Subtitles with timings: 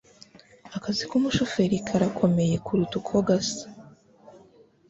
[0.77, 3.65] Akazi k'umushoferi karakomeye kuruta uko gasa.